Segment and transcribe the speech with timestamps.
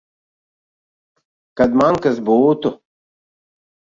[1.61, 2.73] Kad man kas būtu.